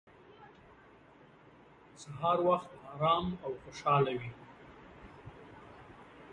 [2.01, 4.31] سهار وخت ارام او خوشحاله وي.